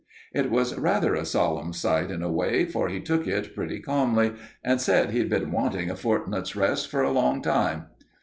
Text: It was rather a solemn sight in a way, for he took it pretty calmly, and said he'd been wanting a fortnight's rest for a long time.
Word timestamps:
It 0.33 0.49
was 0.49 0.75
rather 0.79 1.13
a 1.13 1.27
solemn 1.27 1.73
sight 1.73 2.09
in 2.09 2.23
a 2.23 2.31
way, 2.31 2.65
for 2.65 2.89
he 2.89 2.99
took 2.99 3.27
it 3.27 3.53
pretty 3.53 3.79
calmly, 3.79 4.33
and 4.63 4.81
said 4.81 5.11
he'd 5.11 5.29
been 5.29 5.51
wanting 5.51 5.91
a 5.91 5.95
fortnight's 5.95 6.55
rest 6.55 6.89
for 6.89 7.03
a 7.03 7.11
long 7.11 7.43
time. 7.43 7.85